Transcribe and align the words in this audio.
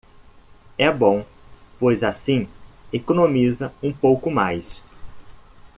É 0.79 0.91
bom, 0.91 1.23
pois 1.79 2.01
assim 2.01 2.47
economiza 2.91 3.71
um 3.83 3.93
pouco 3.93 4.31
mais 4.31 4.81